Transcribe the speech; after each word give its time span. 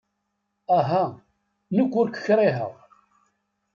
Aha, 0.77 1.03
nekk 1.75 1.93
ur 1.99 2.07
k-kṛiheɣ. 2.09 2.73